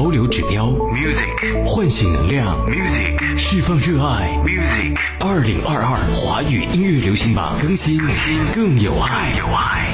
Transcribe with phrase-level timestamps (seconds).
[0.00, 4.96] 潮流指标，music，唤醒能量，music，释放热爱，music。
[5.20, 7.58] 二零二二华语音乐流行榜。
[7.60, 9.92] 更新，更新更有爱，有爱。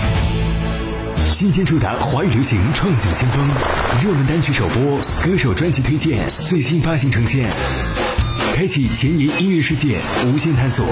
[1.17, 3.45] 新鲜触达华语流行创想先锋，
[4.01, 7.51] 热门单曲首播，歌手专辑推荐，最新发行呈现，
[8.55, 10.87] 开启前沿音乐世界无限探索，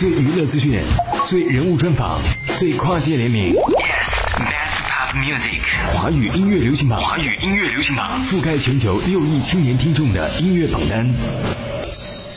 [0.00, 0.80] 最娱乐资讯，
[1.28, 2.18] 最人物专访，
[2.56, 3.54] 最跨界联名。
[5.14, 5.60] Music，
[5.92, 8.08] 华语音乐流行榜，华语音乐流行榜。
[8.24, 11.06] 覆盖全球六亿青年听众的音乐榜单。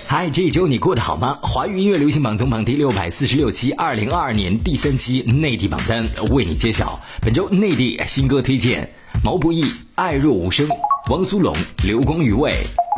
[0.05, 1.39] 嗨，这一周你过得好吗？
[1.41, 6.99] 华语音乐流行榜总榜第六百四十六期，二零二二年第三期内地榜单为你揭晓。
[7.21, 8.89] 本周内地新歌推荐：
[9.23, 9.63] 毛不易
[9.95, 10.67] 《爱若无声》，
[11.11, 11.55] 汪苏泷
[11.87, 12.51] 《流光余味》，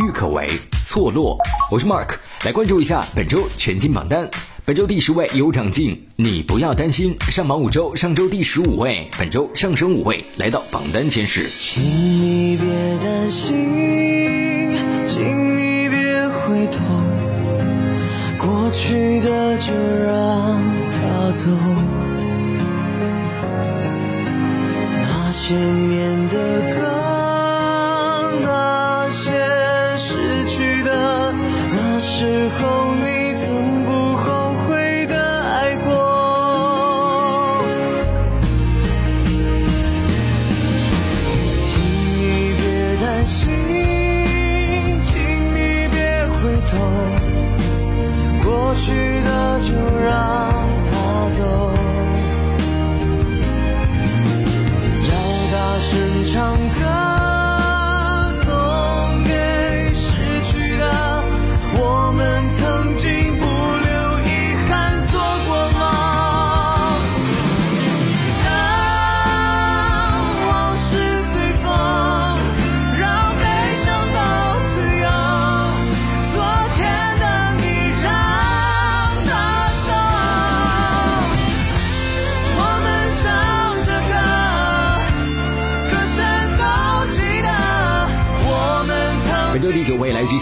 [0.07, 0.49] 郁可唯
[0.84, 1.38] 《错落》。
[1.70, 4.27] 我是 Mark，来关注一下本周全新榜单。
[4.67, 11.48] 本周第十位有长进，你不要担心，上榜五周，上周第十五位，本周上升五位，来到榜单前十。
[11.57, 12.67] 请你别
[13.02, 13.55] 担心，
[15.07, 16.79] 请你别回头，
[18.38, 21.49] 过去的就让它走。
[25.01, 26.35] 那些年的
[26.76, 26.82] 歌，
[28.43, 29.32] 那些
[29.98, 31.34] 失去的，
[31.71, 32.87] 那时候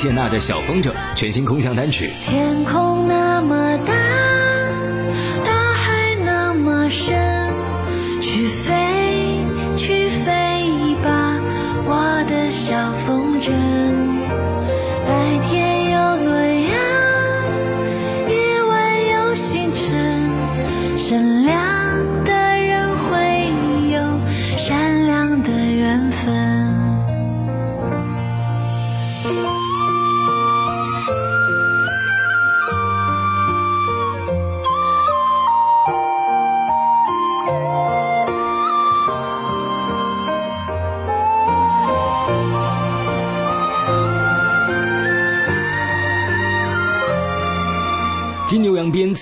[0.06, 2.12] 谢娜的《小风筝》全新空降单曲。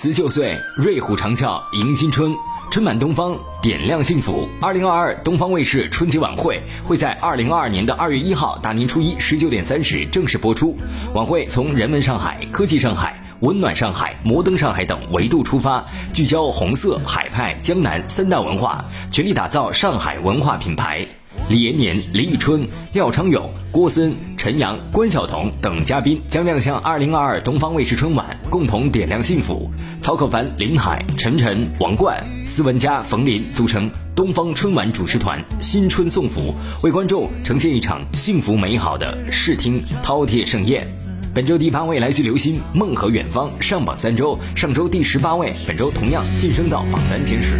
[0.04, 2.30] 辞旧岁，瑞虎长啸迎新春。
[2.70, 4.46] 春满东方，点亮幸福。
[4.60, 10.76] 二零二二东方卫视春节晚会会在二零二二年的二月一号大年初一十九点三十正式播出。
[11.14, 15.82] 晚会从人文上海、科技上海、温暖上海、摩登上海等维度出发，
[16.12, 21.08] 聚焦红色、海派、江南三大文化，全力打造上海文化品牌。
[21.50, 29.70] 李延年、李宇春、廖昌永、郭森、陈阳、关晓彤等嘉宾将亮相2022东方卫视春晚，共同点亮幸福。
[30.00, 40.88] 曹可凡、林海、陈晨、王冠、斯文佳、冯林组成东方春晚主持团，新春送福，为观众呈现一场幸福美好的视听饕餮盛宴。
[41.34, 47.58] 本周第八位来自刘星，《梦和远方》上榜三周，上周第十八位，本周同样晋升到榜单前十。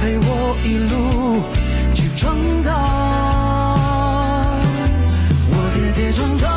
[0.00, 1.42] 陪我一路
[1.94, 2.34] 去闯
[2.64, 2.72] 荡。
[5.52, 6.48] 我跌跌撞撞，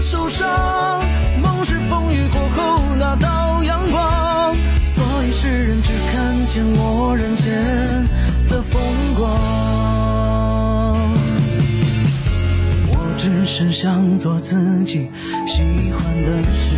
[0.00, 1.04] 受伤，
[1.42, 4.54] 梦是风雨过后那道阳光，
[4.86, 8.08] 所以世人只看见我人间
[8.48, 8.80] 的风
[9.18, 9.30] 光。
[12.88, 15.10] 我只是想做自己
[15.46, 16.74] 喜欢的事，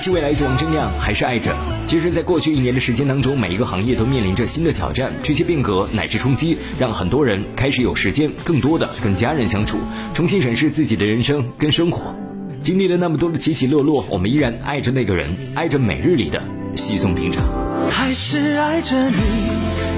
[0.00, 1.54] 本周第七位来自王铮亮，还是爱着。
[1.86, 9.76] 其实，在过去一年的时间当中，每一个行业都面临着新的挑战，这些变革乃至冲击，让很多人开始有时间更多的跟家人相处，
[10.14, 12.14] 重新审视自己的人生跟生活。
[12.62, 16.42] 经历了那么多的起起落落，我们依然爱着那个人，爱着每日里的
[16.74, 17.42] 稀松平常。
[17.90, 19.16] 还是爱着你，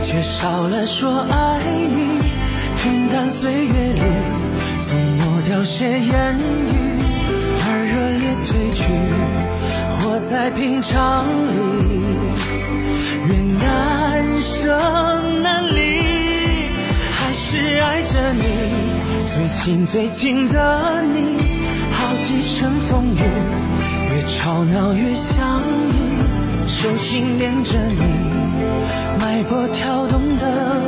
[0.02, 2.20] 却少了说爱你。
[2.82, 4.00] 平淡岁月里，
[4.80, 6.74] 总抹掉些言语，
[7.64, 8.82] 而热烈褪去，
[10.12, 12.02] 活在平常里，
[13.28, 14.68] 愿难舍
[15.42, 16.02] 难离。
[17.16, 18.42] 还是爱着你，
[19.26, 21.38] 最亲最亲的你，
[21.92, 23.22] 好几程风雨，
[24.14, 28.04] 越吵闹越想你，手心连着你，
[29.18, 30.81] 脉搏跳动的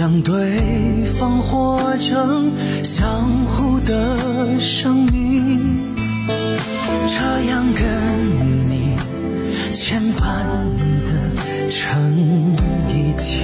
[0.00, 0.56] 将对
[1.18, 2.50] 方活成
[2.82, 5.94] 相互的生命，
[7.06, 7.84] 这样跟
[8.70, 8.96] 你
[9.74, 10.24] 牵绊
[11.04, 12.50] 的成
[12.88, 13.42] 一体。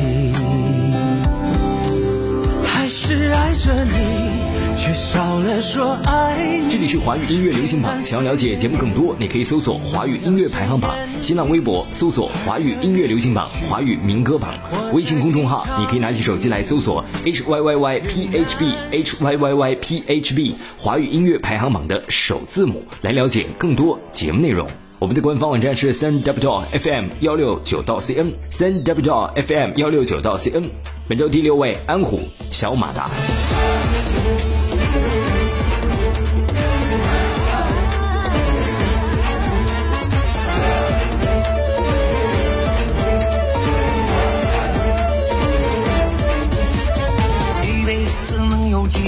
[2.64, 6.70] 还是爱着你，却少了说爱你。
[6.70, 14.51] 这里是华语音乐流行榜，想要了解节目更多，你可以搜索华语音乐排行榜，新浪微博搜索华语音乐流行榜、华语民歌榜，
[14.93, 24.67] 微信公众号你可以拿起手机来搜索 H Y Y Y P H B H Y Y Y P H B 华语音乐排行榜的首字母来了解更多节目内容。
[24.99, 30.65] 我们的官方网站是三 w f m 幺六九到 cn 三 w f m 幺六九到 cn。
[31.09, 32.21] 本周第六位安虎
[32.51, 33.11] 小马达。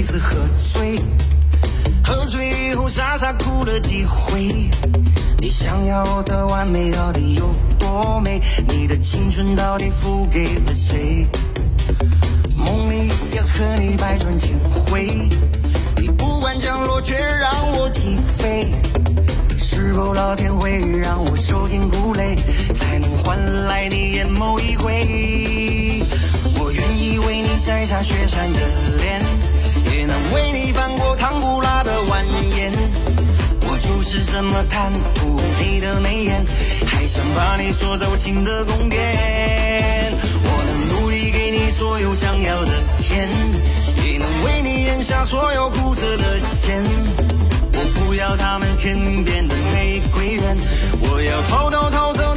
[0.08, 0.38] 次喝
[0.72, 0.98] 醉？
[2.02, 4.70] 喝醉以后傻傻哭了几回？
[5.38, 8.40] 你想要的完美到底有多美？
[8.66, 11.26] 你的青春到底付给了谁？
[12.56, 15.28] 梦里要和你百转千回，
[15.98, 18.66] 你不管降落却让我起飞。
[19.58, 22.34] 是否老天会让我受尽苦累，
[22.72, 26.02] 才能换来你眼眸一回？
[26.58, 28.60] 我愿意为你摘下雪山的
[28.96, 29.22] 脸，
[30.08, 32.24] 能为你翻过唐古拉的蜿
[32.56, 32.72] 蜒。
[33.60, 36.44] 我就是这么贪图你的眉眼，
[36.86, 38.98] 还想把你锁在我心的宫殿。
[40.42, 43.28] 我能努力给你所有想要的甜，
[44.02, 46.82] 也能为你咽下所有苦涩的咸。
[47.80, 50.56] 我不要他们天边的玫瑰园，
[51.00, 52.27] 我要偷偷偷走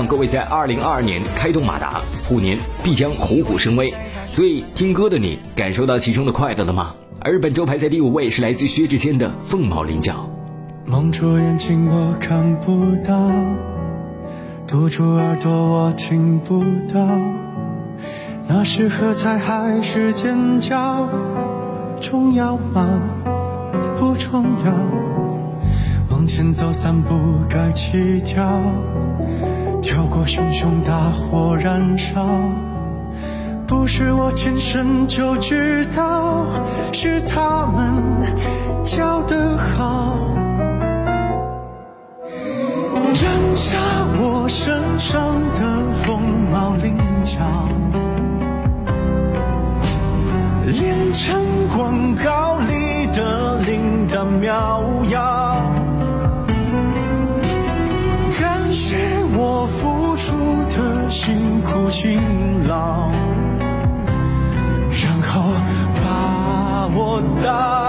[0.00, 3.92] 望各位在二零二二年开动马达，虎年必将虎虎生威。
[4.24, 6.94] 所以听歌的你感受到其中的快乐了吗？
[7.20, 10.26] 而本周排在第五位是来自薛之谦的《凤毛麟角》。
[10.90, 13.14] 蒙住眼睛我看不到，
[14.66, 17.06] 堵住耳朵我听不到，
[18.48, 21.06] 那是喝彩还是尖叫？
[22.00, 22.88] 重要吗？
[23.98, 24.72] 不重要，
[26.08, 27.14] 往前走三步
[27.50, 28.42] 该起跳，
[29.80, 32.26] 跳过熊熊大火燃烧。
[33.66, 36.44] 不是我天生就知道，
[36.92, 37.94] 是他们
[38.82, 40.16] 教得好。
[43.12, 43.78] 染下
[44.18, 46.20] 我身上的凤
[46.52, 47.40] 毛麟角，
[50.66, 55.79] 练成广告里的灵丹妙药。
[61.72, 62.20] 苦勤
[62.66, 63.08] 劳，
[64.90, 65.52] 然后
[66.02, 67.79] 把我打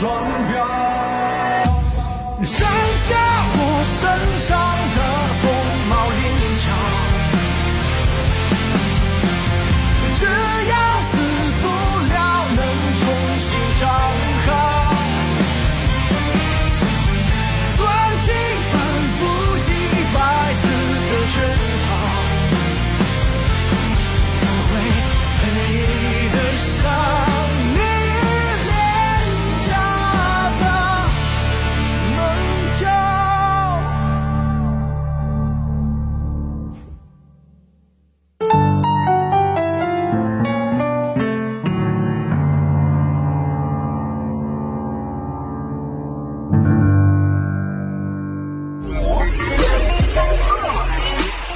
[0.00, 0.10] 双
[0.50, 0.66] 标。
[2.38, 2.46] 斩
[2.96, 3.16] 下
[3.52, 4.39] 我身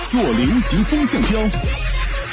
[0.06, 1.40] 做流行风向标，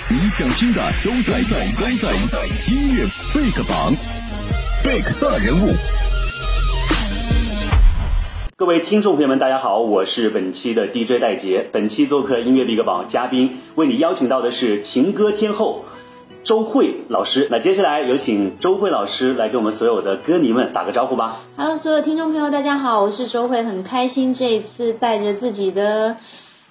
[0.09, 3.03] 你想听的都在在都在在音乐
[3.33, 3.95] 贝克榜，
[4.83, 5.73] 贝克大人物。
[8.55, 11.67] 各位听众朋友们，大家好，我是本期的 DJ 戴杰。
[11.71, 15.85] 本期做客音乐 Big 榜嘉宾，为你邀请到的是情歌天后
[16.43, 17.47] 周慧老师。
[17.51, 21.41] 那接下来有请周慧老师来给我们所有的歌迷们打个招呼吧。
[21.55, 26.17] Hello，所有听众朋友，大家好，我是周慧，很开心这一次带着自己的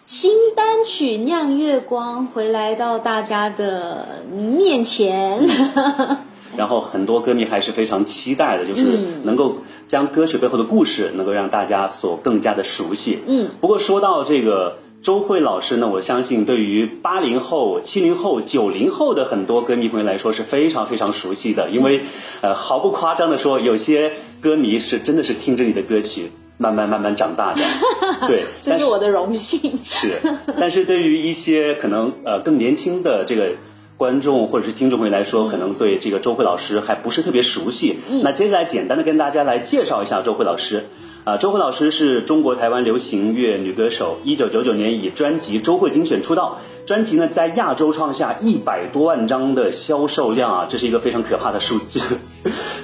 [0.06, 5.46] 新单曲《酿月光》回来到大家的面前。
[6.56, 13.20] 然后很多歌迷还是非常期待的，就是能够将歌曲背后的故事能够让大家所更加的熟悉。
[13.24, 22.02] 嗯，不过说到这个周慧老师呢，我相信对于八零后、七零后、九零后的很多歌迷朋友来说是非常非常熟悉的，因为
[22.42, 27.62] 呃毫不夸张的说，有些歌迷是真的是听着你的歌曲慢慢慢慢长大的。
[28.28, 29.78] 对，这是我的荣幸。
[29.86, 30.20] 是，
[30.60, 33.52] 但是对于一些可能呃更年轻的这个
[33.96, 37.96] 观众或者是听众朋友来说，可能对这个周慧老师还不是特别熟悉。
[38.22, 40.90] 那接下来简单的跟大家来介绍一下周慧老师。
[41.22, 46.58] 啊、周慧老师是中国台湾流行乐女歌手，一九九九年以专辑《周慧精选》出道。
[46.86, 52.00] 专辑呢在亚洲创下一百多万张的销售量啊，这是一个非常可怕的数字。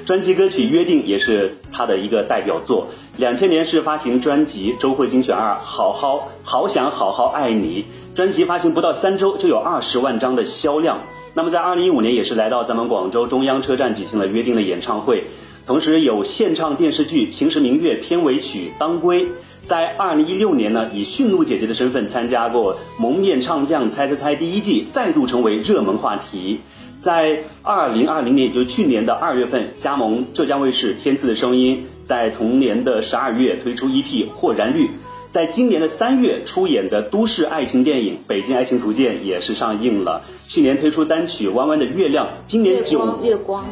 [0.05, 2.89] 专辑歌曲《约定》也是她的一个代表作。
[3.17, 7.87] 两千年是发行专辑《周慧精选二》，好好好想好好爱你。
[8.15, 11.01] 专辑发行不到三周就有二十万张的销量。
[11.33, 15.25] 那么在二零一五年也是来到咱们广州中央车站举行了约定的演唱会，
[15.67, 19.25] 同时有献唱电视剧《秦时明月》片尾曲《当归》。
[19.65, 26.61] 在二零一六年呢，以驯鹿姐姐的身份参加过《蒙面唱将猜猜猜》第一季，再度成为热门话题。
[26.99, 34.85] 在二零二零年，也就是去年的二月份，加盟浙江卫视《天赐的声音》，在同年的十二月推出 EP《豁然绿》。
[35.33, 40.23] 在今年的三月出演的都市爱情电影《北京爱情图鉴》也是上映了。
[40.47, 43.67] 去年推出单曲《弯弯的月亮》，今年九月光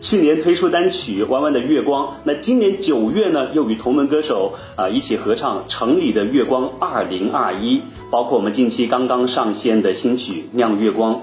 [0.00, 7.78] 去年推出单曲《弯弯的月光》，那今年九月呢，又与同门歌手啊一起合唱《城里的月光二零二一》，
[8.10, 11.14] 包括我们近期刚刚上线的新曲《酿月光》。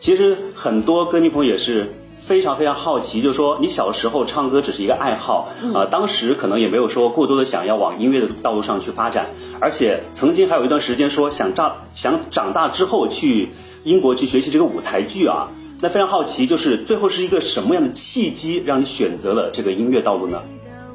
[0.00, 13.50] 其实很多歌迷朋友也是非常非常好奇，就是说你小时候唱歌只是一个爱好啊，当时可能也没有说过多的想要往音乐的道路上去发展，而且曾经还有一段时间说想长想长大之后去
[13.84, 15.50] 英国去学习这个舞台剧啊。
[15.82, 20.40] 那非常好奇，就是最后是一个什么样的契机让你选择了这个音乐道路呢？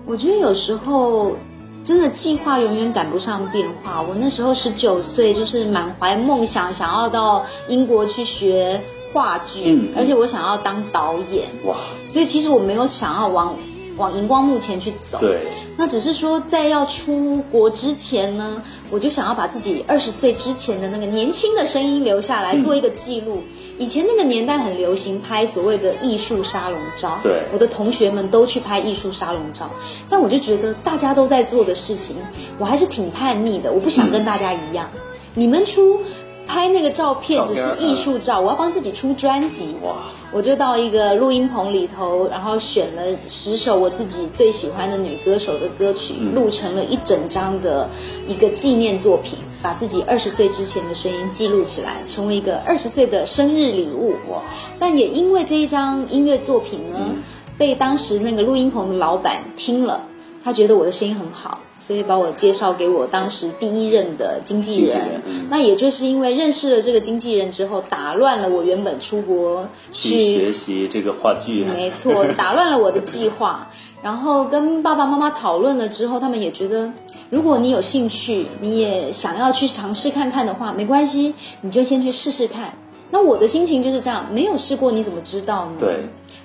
[0.05, 1.35] 我觉得有时候
[1.83, 4.01] 真的计划永远赶不上变化。
[4.01, 8.79] 我那时候十九岁，就是满怀梦想，想要到英国去学
[9.11, 11.43] 话剧，嗯而且我想要当导演。
[11.65, 11.75] 哇，
[12.07, 13.57] 所以其实我没有想要往
[13.97, 15.17] 往荧光幕前去走。
[15.19, 15.41] 对，
[15.75, 23.43] 那只是说在要出国之前呢，我就想要把自己二十岁之前的那个年轻的声音留下来，嗯做一个记录。
[23.77, 29.69] 以前那个年代很流行拍所谓的艺术沙龙照，对我的同学们都去拍艺术沙龙照，
[30.09, 32.15] 但我就觉得大家都在做的事情，
[32.57, 34.89] 我还是挺叛逆的，我不想跟大家一样。
[35.35, 36.01] 你们出
[36.47, 39.75] 拍那个照片只是艺术照，我要帮自己出专辑。
[39.83, 39.95] 哇，
[40.31, 47.89] 我就到一个录音棚里头，然后选了十首我自己最喜欢的女歌手的歌曲，录成了一整张的
[48.27, 54.13] 一个纪念作品，把自己二十岁之前的声音记录起来，成为一个二十岁的生日礼物。
[54.31, 54.41] 哇！
[54.79, 57.15] 但也因为这一张音乐作品呢，
[57.57, 60.05] 被当时那个录音棚的老板听了，
[60.47, 61.59] 他觉得我的声音很好。
[61.79, 73.69] 所以把我介绍给我当时第一任的经纪人，纪人嗯那也就是因为认识了这个经纪人之后，打乱了我原本出国去学习这个话剧，没错， 打乱了我的计划。
[74.01, 76.91] 然后跟爸爸妈妈讨论了之后，他们也觉得，
[77.29, 82.73] 如果你有兴趣，你也想要去尝试看看的话，没关系，你就先去试试看。
[83.11, 85.71] 那我的心情就是这样，没有试过你怎么知道呢？
[85.79, 85.99] 对。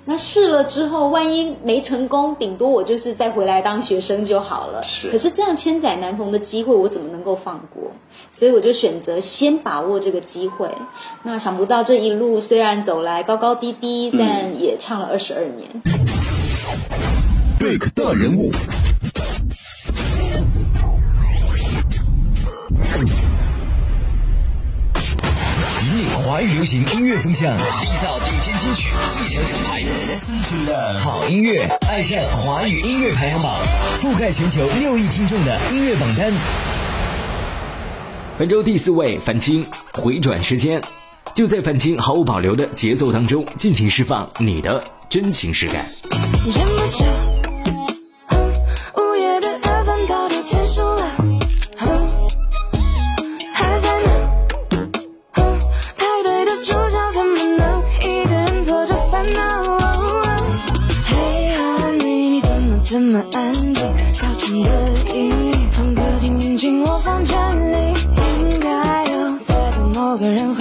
[0.04, 4.82] 那试了之后，万一没成功，顶多我就是再回来当学生就好了。
[4.82, 7.90] 是可是这样千载难逢的机会，我怎么能够放过？
[8.30, 10.68] 所以我就选择先把握这个机会。
[11.22, 15.70] 那想不到这一路虽然走来高高低低，但也唱了二十二年。
[17.58, 18.50] Big 大人物，
[26.14, 33.58] 华语流行音乐风向，缔造顶尖金曲最强厂牌，Listen to Love，好音乐，爱上华语音乐排行榜，
[33.98, 36.32] 覆盖全球六亿听众的音乐榜单。
[38.38, 40.82] 本周第四位范青，回转时间，
[41.34, 45.86] 就在范青毫无保留的节奏当中，尽情释放你的真情实感。
[70.16, 70.54] 个人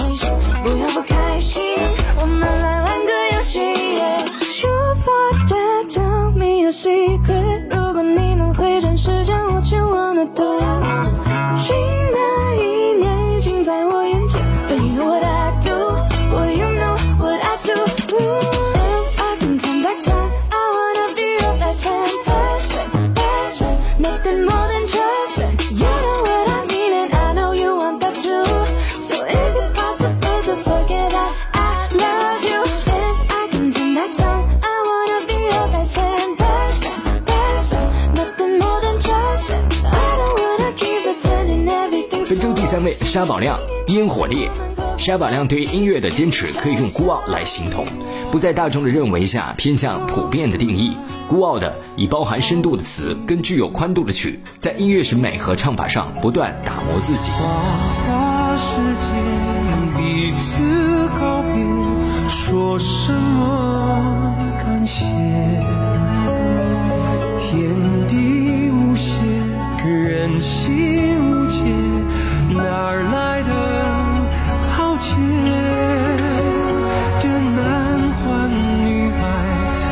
[43.12, 44.48] 沙宝亮，烟火烈。
[44.96, 47.84] 沙宝亮对音乐的坚持可以用孤傲来形容，
[48.30, 50.96] 不在大众的认为下偏向普遍的定义，
[51.28, 57.30] 孤傲的以包含深度的词跟具有宽度的曲，在音乐审美和唱法上不断打磨自己。
[57.32, 59.12] 花时间
[59.94, 61.62] 彼此告别，
[62.30, 65.04] 说什么感谢？
[67.38, 67.74] 天
[68.08, 69.20] 地无邪，
[69.84, 70.91] 人心，
[72.84, 73.52] 而来的
[74.66, 75.16] 抱歉
[77.20, 78.50] 这男欢
[78.84, 79.24] 女爱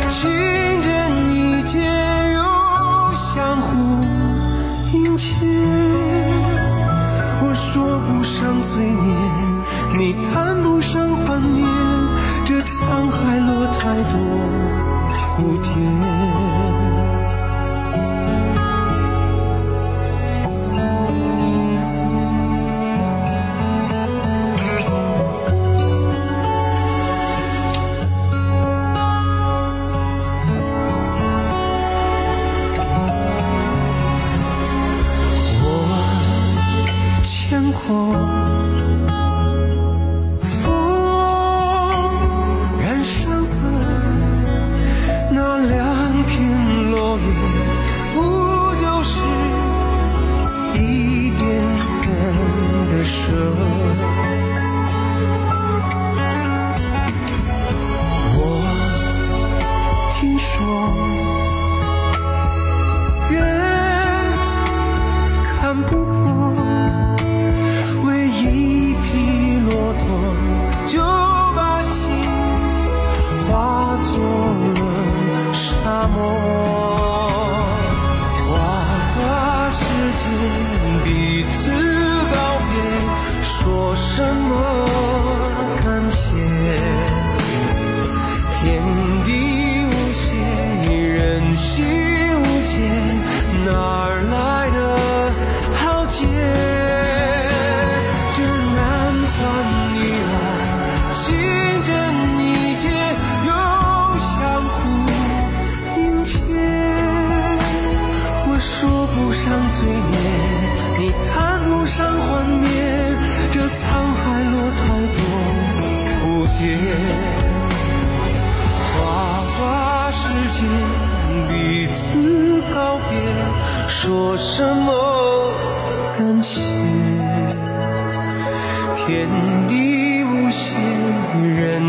[0.08, 0.90] 情人
[1.36, 1.78] 意见
[2.32, 2.40] 又
[3.12, 3.68] 相互
[4.92, 5.36] 殷切
[7.42, 9.14] 我说不上罪孽
[9.96, 11.64] 你谈不上怀念
[12.44, 14.18] 这沧海落太多
[15.38, 16.09] 蝴蝶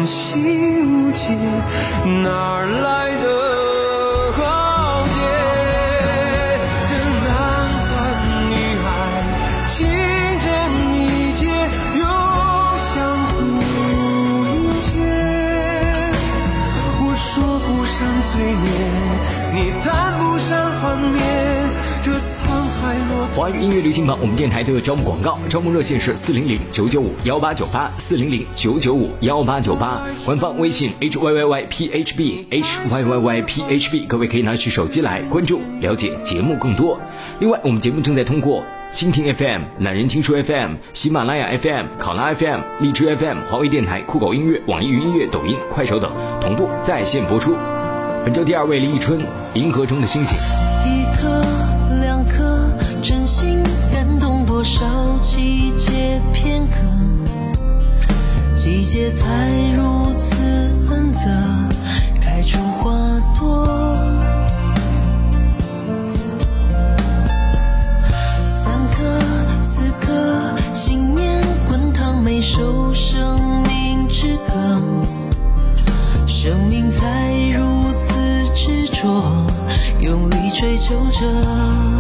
[0.06, 1.28] 心无界，
[2.24, 3.41] 哪来的
[23.34, 37.00] 华语音乐流行榜，我们电台都有招募广告，招募热线是四零零九九五幺八九八四零零九九五幺八九八，官方微信 h y y y p h b h y y y p h b，各位可以拿起手机来关注了解节目更多。
[37.40, 47.56] 另外，我们节目正在通过蜻蜓 FM、懒人听书 FM、喜马拉雅 FM、考拉 FM、荔枝 FM、华为电台、酷狗音乐、网易云音乐、抖音、快手等同步在线播出。
[48.26, 49.18] 本周第二位李宇春，
[49.54, 50.38] 《银河中的星星》。
[53.02, 54.86] 真心感动多少
[55.24, 56.78] 季节片刻，
[58.56, 59.28] 季节才
[59.76, 60.36] 如此
[60.88, 61.22] 恩泽，
[62.22, 62.92] 开出花
[63.40, 63.66] 朵。
[68.48, 69.20] 三颗
[69.64, 74.80] 四颗，信念滚烫，每首生命之歌。
[76.28, 78.14] 生命才如此
[78.54, 79.48] 执着，
[80.00, 81.91] 用力追求着。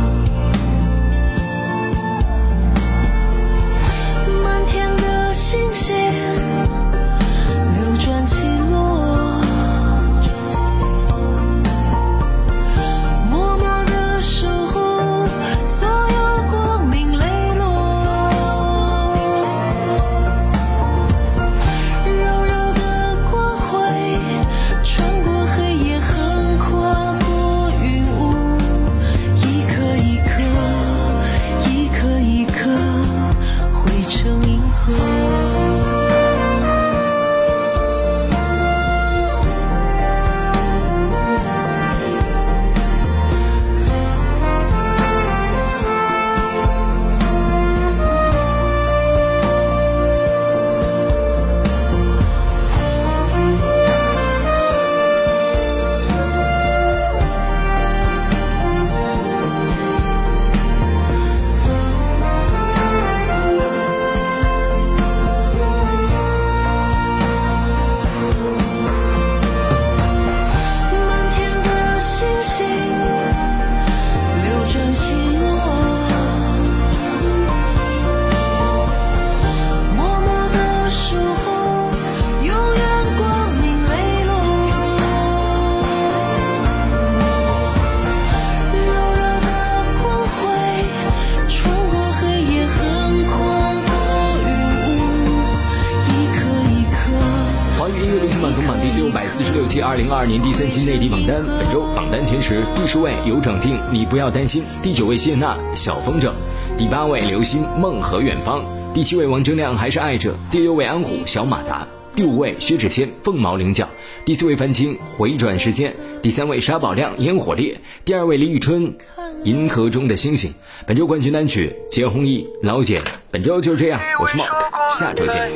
[100.01, 101.45] 零二年第三期内地榜单。
[101.59, 106.31] 本周榜单前十：第十位有长靖，你不要担心；第九位谢娜，小风筝；
[106.75, 108.63] 第八位刘星，梦和远方；
[108.95, 111.85] 第七位王铮亮，还是爱着；第六位安虎，小马达；
[112.15, 113.85] 第五位薛之谦，凤毛麟角；
[114.25, 115.91] 第四位范青，回转时间；
[116.23, 118.95] 第三位沙宝亮，烟火烈；第二位李宇春，
[119.43, 120.51] 银河中的星星。
[120.87, 122.99] 本周冠军单曲钱弘毅，老姐。
[123.29, 124.49] 本周就是这样，我是 Mark，
[124.91, 125.51] 下周见。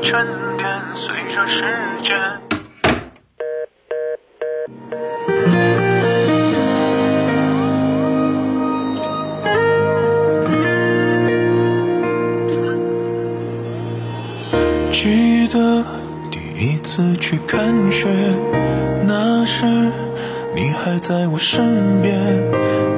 [0.00, 0.26] 沉
[0.58, 1.62] 淀，随着时
[2.02, 2.16] 间。
[14.92, 15.84] 记得
[16.30, 18.08] 第一次去看雪，
[19.06, 19.64] 那时
[20.54, 22.18] 你还在我身边，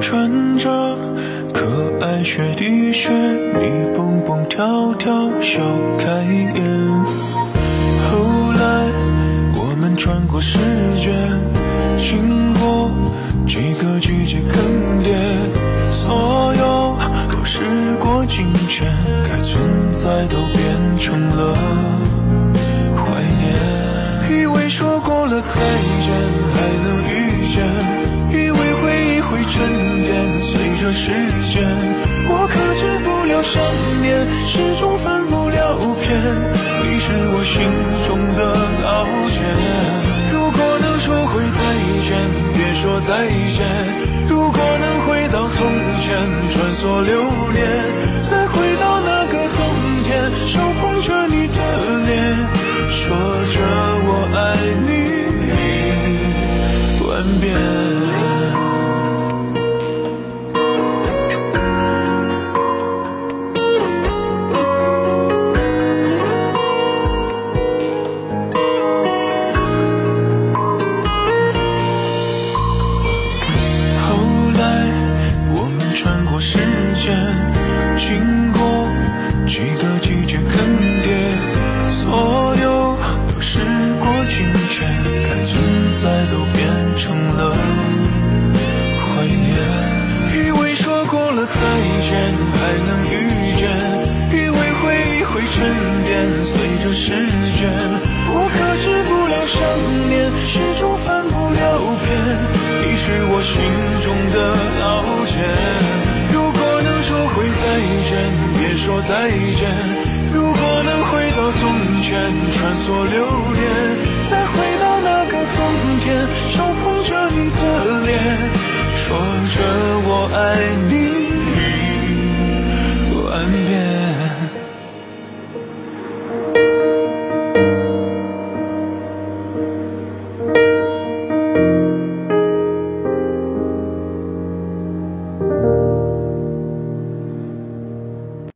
[0.01, 0.71] 穿着
[1.53, 5.61] 可爱雪地靴，你蹦蹦跳跳笑
[5.99, 6.78] 开颜。
[10.31, 10.59] 过时
[11.01, 11.41] 间，
[11.99, 12.91] 经过
[13.47, 15.17] 几个季节更迭，
[15.91, 16.99] 所有
[17.31, 17.65] 都时
[17.99, 18.95] 过境迁，
[19.27, 19.59] 该存
[19.95, 21.57] 在都变成了
[22.95, 23.57] 怀念。
[24.31, 25.61] 以为说过了再
[26.05, 26.13] 见
[26.55, 27.65] 还能遇见，
[28.31, 31.11] 以为回忆会沉淀，随着时
[31.51, 31.65] 间，
[32.29, 33.63] 我克制不了想
[34.03, 34.98] 念，始终